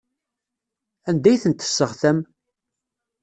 Anda 1.09 1.27
ay 1.31 1.39
tent-tesseɣtam? 1.43 2.19